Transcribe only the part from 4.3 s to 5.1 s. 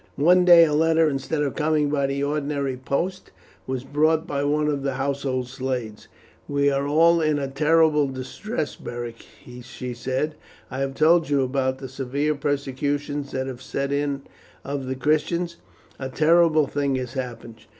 one of the